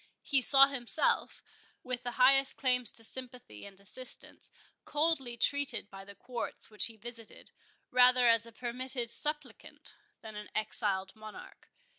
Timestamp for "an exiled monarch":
10.35-11.69